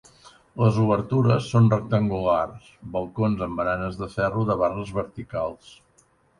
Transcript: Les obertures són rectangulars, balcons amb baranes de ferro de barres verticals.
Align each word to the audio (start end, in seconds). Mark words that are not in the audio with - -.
Les 0.61 0.77
obertures 0.83 1.49
són 1.55 1.67
rectangulars, 1.73 2.73
balcons 2.97 3.45
amb 3.49 3.63
baranes 3.63 4.03
de 4.03 4.11
ferro 4.17 4.49
de 4.51 4.59
barres 4.67 4.99
verticals. 5.01 5.81